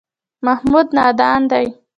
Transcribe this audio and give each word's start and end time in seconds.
محمود 0.45 0.87
نادان 0.95 1.41
دی. 1.51 1.65